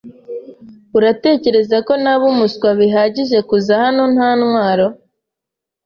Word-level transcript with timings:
Uratekereza 0.97 1.77
ko 1.87 1.93
naba 2.03 2.23
umuswa 2.31 2.69
bihagije 2.79 3.37
kuza 3.49 3.73
hano 3.83 4.03
nta 4.13 4.29
ntwaro? 4.39 4.87